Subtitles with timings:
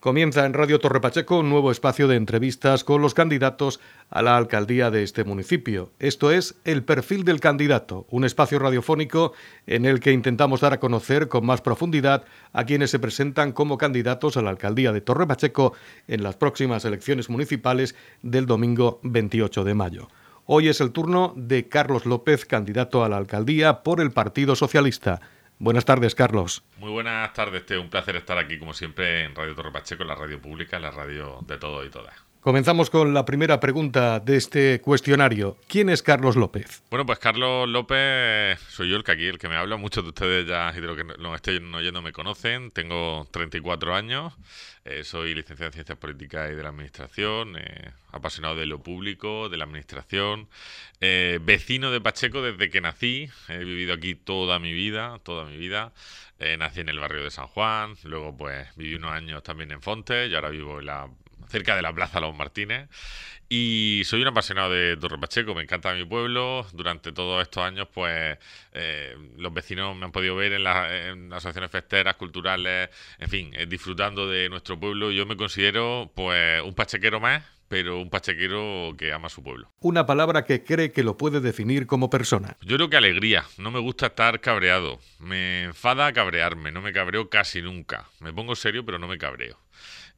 [0.00, 4.38] Comienza en Radio Torre Pacheco un nuevo espacio de entrevistas con los candidatos a la
[4.38, 5.90] alcaldía de este municipio.
[5.98, 9.34] Esto es El perfil del candidato, un espacio radiofónico
[9.66, 12.24] en el que intentamos dar a conocer con más profundidad
[12.54, 15.74] a quienes se presentan como candidatos a la alcaldía de Torre Pacheco
[16.08, 20.08] en las próximas elecciones municipales del domingo 28 de mayo.
[20.46, 25.20] Hoy es el turno de Carlos López, candidato a la alcaldía por el Partido Socialista.
[25.60, 26.64] Buenas tardes, Carlos.
[26.78, 27.82] Muy buenas tardes, Teo.
[27.82, 31.40] Un placer estar aquí, como siempre, en Radio Torre Pacheco, la radio pública, la radio
[31.46, 32.29] de todo y todas.
[32.40, 35.58] Comenzamos con la primera pregunta de este cuestionario.
[35.68, 36.82] ¿Quién es Carlos López?
[36.88, 39.76] Bueno, pues Carlos López soy yo el que aquí, el que me habla.
[39.76, 42.70] Muchos de ustedes ya, y de lo que lo estén oyendo, me conocen.
[42.70, 44.32] Tengo 34 años.
[44.86, 47.58] Eh, soy licenciado en Ciencias Políticas y de la Administración.
[47.58, 50.48] Eh, apasionado de lo público, de la Administración.
[51.02, 53.28] Eh, vecino de Pacheco desde que nací.
[53.48, 55.92] He vivido aquí toda mi vida, toda mi vida.
[56.58, 57.96] nací en el barrio de San Juan.
[58.04, 61.06] Luego, pues, viví unos años también en Fontes y ahora vivo en la
[61.50, 62.88] cerca de la Plaza Los Martínez.
[63.52, 66.64] Y soy un apasionado de Torre Pacheco, me encanta mi pueblo.
[66.72, 68.38] Durante todos estos años, pues
[68.72, 70.86] eh, los vecinos me han podido ver en, las
[71.32, 75.10] asociaciones festeras, culturales, en fin, eh, disfrutando de nuestro pueblo.
[75.10, 79.68] Yo me considero, pues, un pachequero más, pero un pachequero que ama su pueblo.
[79.80, 82.56] Una palabra que cree que lo puede definir como persona.
[82.62, 83.44] Yo creo que alegría.
[83.58, 85.00] No me gusta estar cabreado.
[85.18, 86.70] Me enfada cabrearme.
[86.70, 88.08] No me cabreo casi nunca.
[88.20, 89.56] Me pongo serio, pero no me cabreo.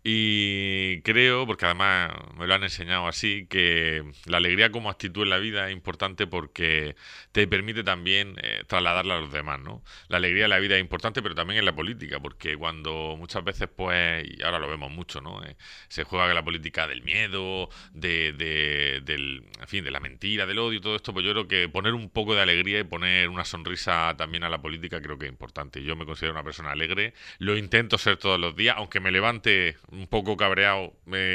[0.04, 5.30] Y creo, porque además me lo han enseñado así, que la alegría como actitud en
[5.30, 6.96] la vida es importante porque
[7.30, 9.84] te permite también eh, trasladarla a los demás, ¿no?
[10.08, 13.44] La alegría en la vida es importante, pero también en la política, porque cuando muchas
[13.44, 15.40] veces, pues, y ahora lo vemos mucho, ¿no?
[15.44, 15.56] Eh,
[15.88, 20.80] se juega la política del miedo, de, de, del, fin, de la mentira, del odio,
[20.80, 24.16] todo esto, pues yo creo que poner un poco de alegría y poner una sonrisa
[24.16, 25.82] también a la política creo que es importante.
[25.84, 29.51] Yo me considero una persona alegre, lo intento ser todos los días, aunque me levante
[29.90, 30.92] un poco cabreado,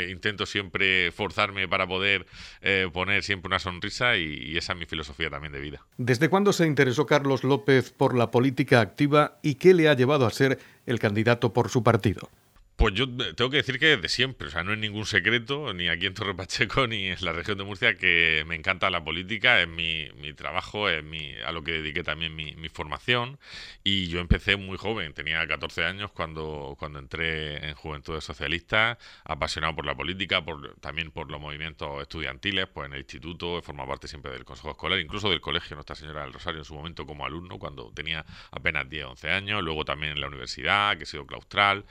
[0.09, 2.25] intento siempre forzarme para poder
[2.61, 5.85] eh, poner siempre una sonrisa y, esa es mi filosofía también de vida.
[5.97, 10.25] ¿Desde cuándo se interesó Carlos López por la política activa y qué le ha llevado
[10.25, 12.29] a ser el candidato por su partido?
[12.77, 15.89] Pues yo tengo que decir que desde siempre, o sea, no es ningún secreto, ni
[15.89, 19.59] aquí en Torre Pacheco, ni en la región de Murcia, que me encanta la política,
[19.59, 23.39] es mi, mi trabajo, es mi, a lo que dediqué también mi, mi, formación.
[23.83, 29.75] Y yo empecé muy joven, tenía 14 años cuando, cuando entré en Juventudes Socialistas, apasionado
[29.75, 33.89] por la política, por, también por los movimientos estudiantiles, pues en el instituto, he formado
[33.89, 37.07] parte siempre del Consejo Escolar, incluso del Colegio Nuestra Señora del Rosario en su momento
[37.07, 41.07] como alumno, cuando tenía apenas 10, 11 años, luego también en la universidad, que he
[41.07, 41.83] sido claustral.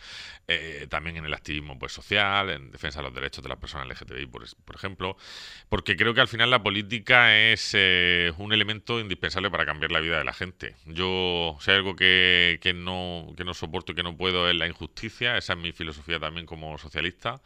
[0.46, 3.59] Eh, eh, también en el activismo pues, social, en defensa de los derechos de las
[3.59, 5.16] personas LGTBI, por, ejemplo,
[5.69, 10.00] porque creo que al final la política es eh, un elemento indispensable para cambiar la
[10.00, 10.76] vida de la gente.
[10.87, 14.56] Yo, si hay algo que, que, no, que no soporto y que no puedo es
[14.56, 17.41] la injusticia, esa es mi filosofía también como socialista.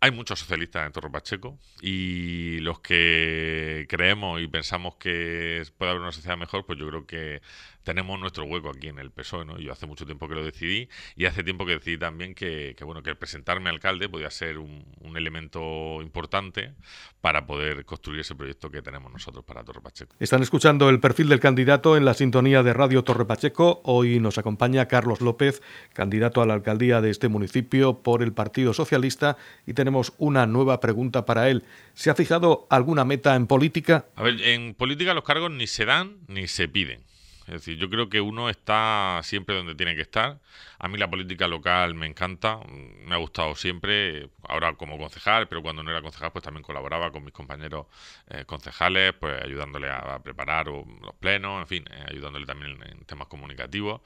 [0.00, 6.02] Hay muchos socialistas en Torre Pacheco y los que creemos y pensamos que puede haber
[6.02, 7.40] una sociedad mejor, pues yo creo que
[7.84, 9.58] tenemos nuestro hueco aquí en el PSOE, ¿no?
[9.58, 13.02] Yo hace mucho tiempo que lo decidí y hace tiempo que decidí también que, bueno,
[13.02, 14.84] que presentarme alcalde podía ser un,
[15.14, 16.74] elemento importante
[17.20, 20.16] para poder construir ese proyecto que tenemos nosotros para Torre Pacheco.
[20.18, 23.80] Están escuchando el perfil del candidato en la sintonía de Radio Torre Pacheco.
[23.84, 25.62] Hoy nos acompaña Carlos López,
[25.92, 30.80] candidato a la alcaldía de este municipio por el Partido Socialista y tenemos una nueva
[30.80, 31.62] pregunta para él.
[31.92, 34.06] ¿Se ha fijado alguna meta en política?
[34.16, 37.04] A ver, en política los cargos ni se dan ni se piden.
[37.46, 40.40] Es decir, yo creo que uno está siempre donde tiene que estar.
[40.78, 45.62] A mí la política local me encanta, me ha gustado siempre, ahora como concejal, pero
[45.62, 47.86] cuando no era concejal pues también colaboraba con mis compañeros
[48.28, 53.28] eh, concejales, pues ayudándole a, preparar los plenos, en fin, eh, ayudándole también en, temas
[53.28, 54.00] comunicativos.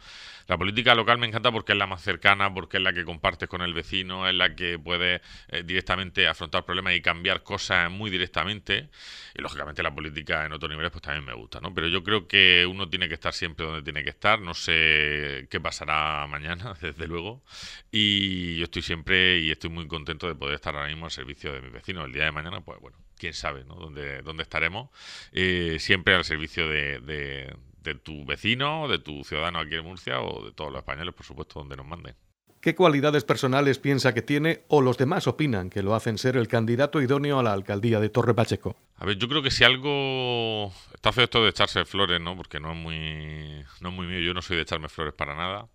[0.48, 3.48] La política local me encanta porque es la más cercana, porque es la que compartes
[3.48, 8.10] con el vecino, es la que puede eh, directamente afrontar problemas y cambiar cosas muy
[8.10, 8.88] directamente.
[9.34, 11.72] Y lógicamente la política en otros niveles pues también me gusta, ¿no?
[11.74, 14.40] Pero yo creo que uno tiene que estar siempre donde tiene que estar.
[14.40, 17.42] No sé qué pasará mañana, desde luego.
[17.90, 21.52] Y yo estoy siempre y estoy muy contento de poder estar ahora mismo al servicio
[21.52, 22.06] de mis vecinos.
[22.06, 23.74] El día de mañana, pues bueno, quién sabe, ¿no?
[23.76, 24.90] Dónde, dónde estaremos.
[25.32, 30.20] Eh, siempre al servicio de, de, de tu vecino, de tu ciudadano aquí en Murcia
[30.20, 32.14] o de todos los españoles, por supuesto, donde nos manden.
[32.60, 36.48] ¿Qué cualidades personales piensa que tiene o los demás opinan que lo hacen ser el
[36.48, 38.76] candidato idóneo a la alcaldía de Torre Pacheco?
[38.96, 42.36] A ver, yo creo que si algo está feo esto de echarse flores, ¿no?
[42.36, 45.36] Porque no es muy no es muy mío, yo no soy de echarme flores para
[45.36, 45.68] nada,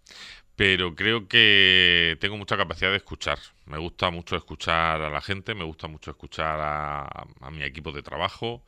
[0.58, 3.40] pero creo que tengo mucha capacidad de escuchar.
[3.66, 8.04] Me gusta mucho escuchar a la gente, me gusta mucho escuchar a, mi equipo de
[8.04, 8.66] trabajo.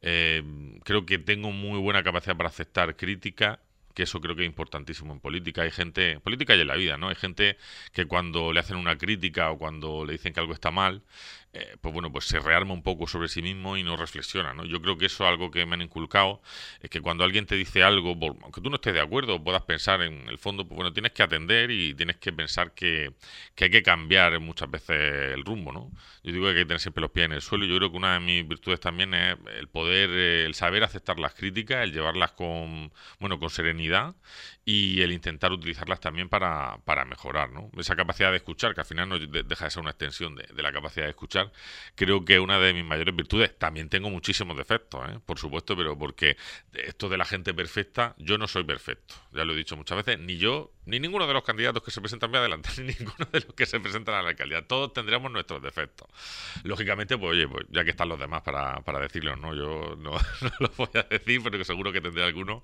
[0.00, 0.42] Eh,
[0.84, 3.60] creo que tengo muy buena capacidad para aceptar crítica
[3.98, 5.62] que eso creo que es importantísimo en política.
[5.62, 7.08] Hay gente, política y en la vida, ¿no?
[7.08, 7.58] Hay gente
[7.92, 11.02] que cuando le hacen una crítica o cuando le dicen que algo está mal,
[11.54, 14.66] eh, pues bueno, pues se rearma un poco sobre sí mismo y no reflexiona, ¿no?
[14.66, 16.42] Yo creo que eso es algo que me han inculcado,
[16.80, 18.10] es que cuando alguien te dice algo,
[18.42, 21.22] aunque tú no estés de acuerdo, puedas pensar en el fondo, pues bueno, tienes que
[21.22, 23.14] atender y tienes que pensar que,
[23.58, 25.90] hay que cambiar muchas veces el rumbo, ¿no?
[26.22, 27.96] Yo digo que hay que tener siempre los pies en el suelo yo creo que
[27.96, 31.92] una de mis virtudes también es el poder, eh, el saber aceptar las críticas, el
[31.92, 33.87] llevarlas con, bueno, con serenidad
[34.64, 37.70] y el intentar utilizarlas también para, para mejorar, ¿no?
[37.78, 40.72] Esa capacidad de escuchar, que al final no deja de ser una extensión de, la
[40.72, 41.52] capacidad de escuchar
[41.94, 43.58] creo que es una de mis mayores virtudes.
[43.58, 45.20] También tengo muchísimos defectos, ¿eh?
[45.24, 46.36] por supuesto, pero porque
[46.72, 49.14] esto de la gente perfecta, yo no soy perfecto.
[49.32, 52.00] Ya lo he dicho muchas veces, ni yo, ni ninguno de los candidatos que se
[52.00, 54.66] presentan bien adelante, ni ninguno de los que se presentan a la alcaldía.
[54.66, 56.08] Todos tendríamos nuestros defectos.
[56.64, 59.54] Lógicamente, pues oye, pues ya que están los demás para, para decirlos, ¿no?
[59.54, 60.12] Yo no,
[60.42, 62.62] no los voy a decir, pero que seguro que tendré algunos,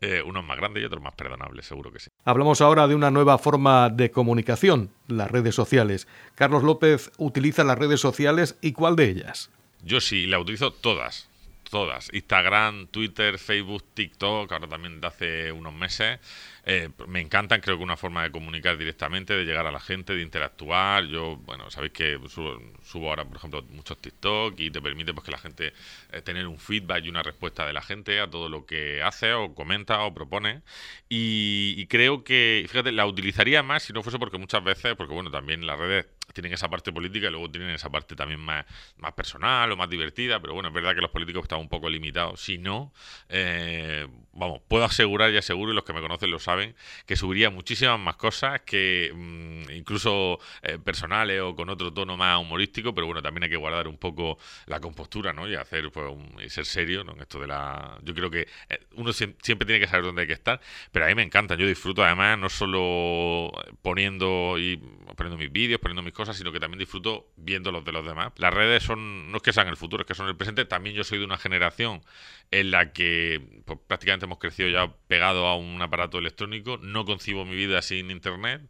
[0.00, 2.10] eh, unos más grandes y otros más perdonables, seguro que sí.
[2.24, 6.08] Hablamos ahora de una nueva forma de comunicación, las redes sociales.
[6.34, 9.50] Carlos López utiliza las redes sociales y cuál de ellas?
[9.84, 11.28] Yo sí, la utilizo todas.
[11.70, 12.10] Todas.
[12.12, 16.20] Instagram, Twitter, Facebook, TikTok, ahora también de hace unos meses.
[16.68, 20.14] Eh, me encantan, creo que una forma de comunicar directamente, de llegar a la gente,
[20.16, 21.04] de interactuar.
[21.04, 25.30] Yo, bueno, sabéis que subo, ahora, por ejemplo, muchos TikTok y te permite pues que
[25.30, 25.72] la gente
[26.12, 29.32] eh, tener un feedback y una respuesta de la gente a todo lo que hace
[29.32, 30.62] o comenta o propone.
[31.08, 35.30] Y, creo que, fíjate, la utilizaría más si no fuese porque muchas veces, porque bueno,
[35.30, 38.66] también las redes tienen esa parte política y luego tienen esa parte también más,
[38.98, 41.88] más personal o más divertida, pero bueno, es verdad que los políticos están un poco
[41.88, 42.40] limitados.
[42.40, 42.92] Si no,
[43.28, 46.74] eh, vamos, puedo asegurar y aseguro, y los que me conocen lo saben,
[47.06, 52.38] que subiría muchísimas más cosas que mm, incluso eh, personales o con otro tono más
[52.40, 55.48] humorístico, pero bueno, también hay que guardar un poco la compostura, ¿no?
[55.48, 56.12] Y hacer, pues,
[56.44, 57.02] y ser serio.
[57.06, 57.98] En esto de la...
[58.02, 60.60] Yo creo que eh, uno siempre tiene que saber dónde hay que estar,
[60.92, 63.52] pero a mí me encanta, yo disfruto además no solo
[63.82, 64.76] poniendo y
[65.16, 68.32] poniendo mis vídeos, poniendo mis cosas, sino que también disfruto viendo los de los demás.
[68.36, 70.64] Las redes son, no es que sean el futuro, es que son el presente.
[70.64, 72.02] También yo soy de una generación
[72.50, 76.78] en la que pues, prácticamente hemos crecido ya pegado a un aparato electrónico.
[76.78, 78.62] No concibo mi vida sin internet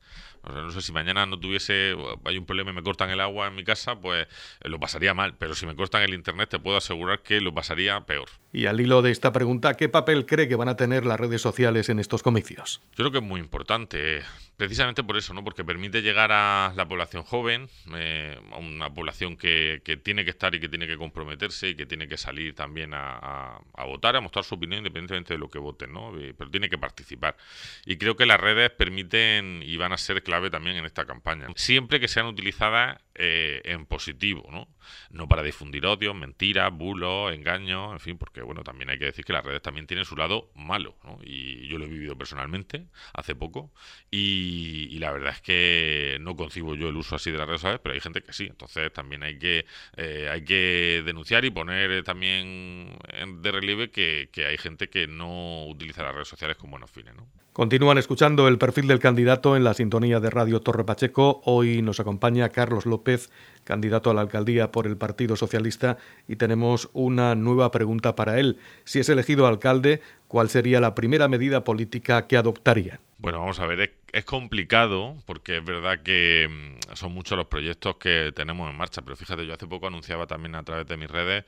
[0.53, 3.55] no sé si mañana no tuviese, hay un problema y me cortan el agua en
[3.55, 4.27] mi casa, pues
[4.61, 5.35] eh, lo pasaría mal.
[5.39, 8.29] Pero si me cortan el internet, te puedo asegurar que lo pasaría peor.
[8.53, 11.43] Y al hilo de esta pregunta, ¿qué papel cree que van a tener las redes
[11.43, 12.81] sociales en estos comicios?
[12.93, 14.23] Yo creo que es muy importante,
[14.57, 15.45] precisamente por eso, ¿no?
[15.45, 20.55] Porque permite llegar a la población joven, eh, a una población que, tiene que estar
[20.55, 24.45] y que tiene que comprometerse y que tiene que salir también a, votar, a mostrar
[24.45, 26.13] su opinión independientemente de lo que voten, ¿no?
[26.37, 27.37] Pero tiene que participar.
[27.85, 31.47] Y creo que las redes permiten y van a ser también en esta campaña.
[31.57, 34.69] Siempre que sean utilizadas eh, en positivo, ¿no?
[35.11, 39.25] No para difundir odio, mentiras, bulos, engaños, en fin, porque bueno, también hay que decir
[39.25, 41.19] que las redes también tienen su lado malo, ¿no?
[41.23, 43.73] Y yo lo he vivido personalmente hace poco
[44.11, 47.81] y, la verdad es que no concibo yo el uso así de las redes sociales,
[47.83, 49.67] pero hay gente que sí, entonces también hay que,
[49.97, 52.99] eh, hay que denunciar y poner también
[53.43, 57.15] de relieve que, que hay gente que no utiliza las redes sociales con buenos fines,
[57.15, 57.29] ¿no?
[57.57, 61.41] Continúan escuchando el perfil del candidato en la sintonía de Radio Torre Pacheco.
[61.47, 63.06] Hoy nos acompaña Carlos López,
[63.65, 65.99] candidato a la alcaldía por el Partido Socialista,
[66.29, 68.59] y tenemos una nueva pregunta para él.
[68.85, 73.01] Si es elegido alcalde, ¿cuál sería la primera medida política que adoptaría?
[73.19, 77.97] Bueno, vamos a ver, es, complicado porque es verdad que mm, son muchos los proyectos
[77.97, 81.11] que tenemos en marcha, pero fíjate, yo hace poco anunciaba también a través de mis
[81.11, 81.45] redes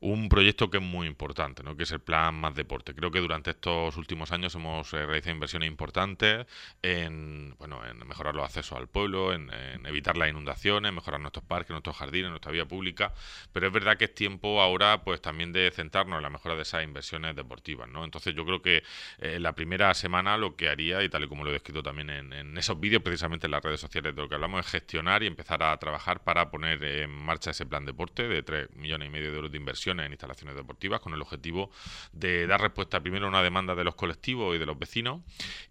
[0.00, 1.76] un proyecto que es muy importante, ¿no?
[1.76, 2.94] que es el plan Más Deporte.
[2.94, 6.46] Creo que durante estos últimos años hemos eh, realizado inversiones importantes
[6.82, 9.50] en, bueno, en mejorar los accesos al pueblo, en,
[9.86, 13.12] evitar las inundaciones, mejorar nuestros parques, nuestros jardines, nuestra vía pública,
[13.52, 16.62] pero es verdad que es tiempo ahora pues también de centrarnos en la mejora de
[16.62, 17.88] esas inversiones deportivas.
[17.88, 18.04] ¿no?
[18.04, 18.82] Entonces yo creo que
[19.18, 22.09] eh, la primera semana lo que haría, y tal y como lo he descrito también
[22.10, 25.26] en, esos vídeos, precisamente en las redes sociales, de lo que hablamos es gestionar y
[25.26, 29.30] empezar a trabajar para poner en marcha ese plan deporte de 3 millones y medio
[29.30, 31.70] de euros de inversión en instalaciones deportivas con el objetivo
[32.12, 35.22] de dar respuesta primero a una demanda de los colectivos y de los vecinos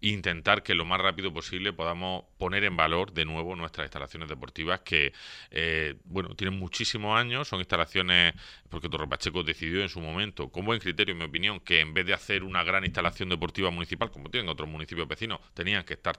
[0.01, 4.29] e intentar que lo más rápido posible podamos poner en valor de nuevo nuestras instalaciones
[4.29, 5.13] deportivas que,
[5.51, 8.34] eh, bueno, tienen muchísimos años, son instalaciones,
[8.69, 11.93] porque Torre Pacheco decidió en su momento, con buen criterio, en mi opinión, que en
[11.93, 15.93] vez de hacer una gran instalación deportiva municipal, como tienen otros municipios vecinos, tenían que
[15.93, 16.17] estar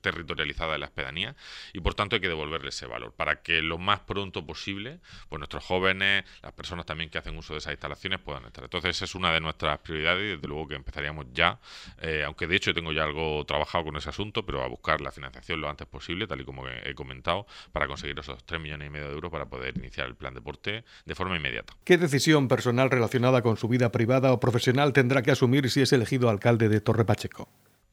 [0.00, 1.36] territorializadas en las pedanías
[1.72, 5.38] y por tanto hay que devolverle ese valor para que lo más pronto posible, pues
[5.38, 8.64] nuestros jóvenes, las personas también que hacen uso de esas instalaciones puedan estar.
[8.64, 11.58] Entonces, es una de nuestras prioridades y desde luego que empezaríamos ya,
[12.00, 15.12] eh, aunque de hecho tengo ya algo trabajado con ese asunto, pero a buscar la
[15.12, 18.90] financiación lo antes posible, tal y como he comentado, para conseguir esos 3 millones y
[18.90, 21.74] medio de euros para poder iniciar el plan deporte de forma inmediata.
[21.84, 25.92] ¿Qué decisión personal relacionada con su vida privada o profesional tendrá que asumir si es
[25.92, 27.48] elegido alcalde de Torre Pacheco?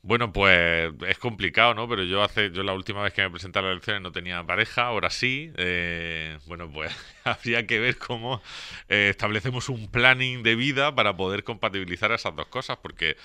[0.05, 1.87] Bueno, pues es complicado, ¿no?
[1.87, 4.43] Pero yo hace, yo la última vez que me presenté a las elecciones no tenía
[4.45, 5.51] pareja, ahora sí.
[5.55, 6.93] Eh, bueno, pues
[7.23, 8.41] habría que ver cómo
[8.89, 13.15] eh, establecemos un planning de vida para poder compatibilizar esas dos cosas, porque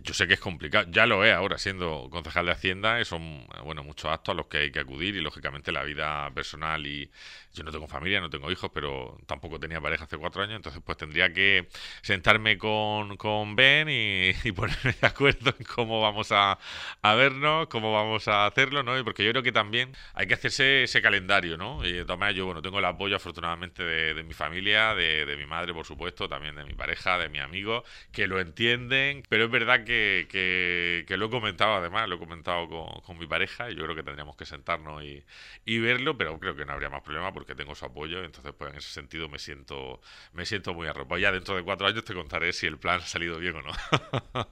[0.00, 3.84] yo sé que es complicado, ya lo es ahora siendo concejal de Hacienda, son bueno
[3.84, 7.10] muchos actos a los que hay que acudir y lógicamente la vida personal y
[7.54, 10.80] yo no tengo familia, no tengo hijos, pero tampoco tenía pareja hace cuatro años, entonces
[10.84, 11.68] pues tendría que
[12.00, 16.58] sentarme con, con Ben y, ponerme de acuerdo en cómo vamos a,
[17.02, 18.98] vernos, cómo vamos a hacerlo, ¿no?
[18.98, 21.84] Y porque yo creo que también hay que hacerse ese calendario, ¿no?
[21.84, 25.36] Y de todas maneras yo, bueno, tengo el apoyo afortunadamente de, mi familia, de, de
[25.36, 29.44] mi madre, por supuesto, también de mi pareja, de mis amigos, que lo entienden, pero
[29.44, 33.84] es verdad que, lo he comentado además, lo he comentado con, mi pareja y yo
[33.84, 37.54] creo que tendríamos que sentarnos y, verlo, pero creo que no habría más problema porque
[37.54, 40.00] tengo su apoyo, entonces pues en ese sentido me siento,
[40.32, 41.18] me siento muy arropado.
[41.18, 43.72] Ya dentro de cuatro años te contaré si el plan ha salido bien o no.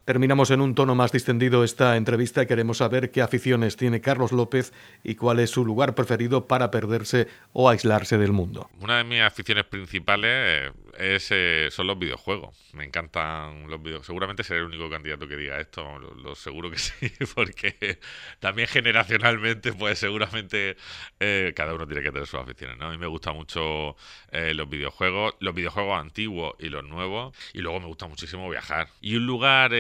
[0.04, 2.46] Terminamos en un tono más distendido esta entrevista.
[2.46, 4.72] Queremos saber qué aficiones tiene Carlos López
[5.02, 8.70] y cuál es su lugar preferido para perderse o aislarse del mundo.
[8.80, 12.56] Una de mis aficiones principales es, eh, son los videojuegos.
[12.72, 14.06] Me encantan los videojuegos.
[14.06, 17.98] Seguramente seré el único candidato que diga esto, lo, seguro que sí, porque
[18.38, 20.76] también generacionalmente, pues seguramente
[21.18, 22.86] eh, cada uno tiene que tener sus aficiones, ¿no?
[22.86, 23.96] A mí me gustan mucho
[24.30, 28.88] eh, los videojuegos, los videojuegos antiguos y los nuevos, y luego me gusta muchísimo viajar.
[29.00, 29.72] Y un lugar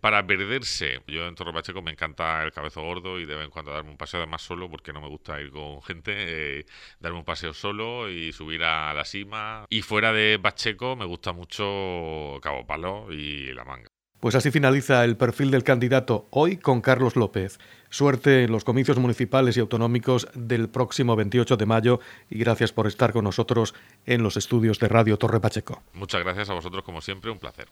[0.00, 3.50] para perderse, yo en Torre Pacheco me encanta el cabezo gordo y de vez en
[3.50, 6.66] cuando darme un paseo además solo, porque no me gusta ir con gente,
[7.00, 9.66] darme un paseo solo y subir a la cima.
[9.70, 13.87] Y fuera de Pacheco me gusta mucho Cabo Palo y La Manga.
[14.20, 17.60] Pues así finaliza el perfil del candidato hoy con Carlos López.
[17.88, 22.88] Suerte en los comicios municipales y autonómicos del próximo 28 de mayo y gracias por
[22.88, 23.74] estar con nosotros
[24.06, 25.82] en los estudios de Radio Torre Pacheco.
[25.92, 27.68] Muchas gracias a vosotros como siempre, un placer.